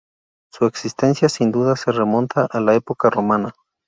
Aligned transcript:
Su 0.51 0.65
existencia, 0.65 1.29
sin 1.29 1.51
duda, 1.51 1.75
se 1.75 1.91
remonta 1.91 2.47
a 2.49 2.59
la 2.59 2.73
"Época 2.73 3.11
Romana". 3.11 3.53